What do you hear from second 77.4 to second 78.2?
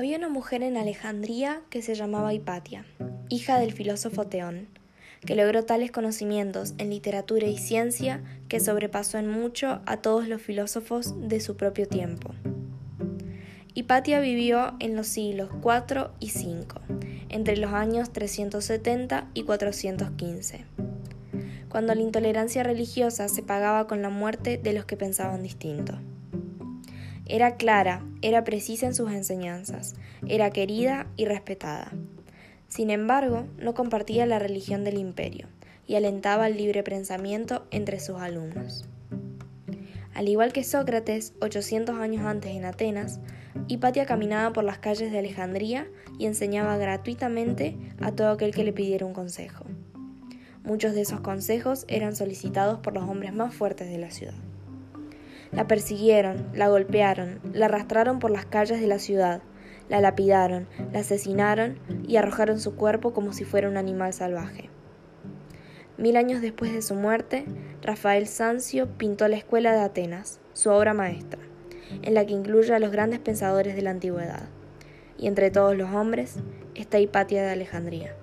de Alejandría.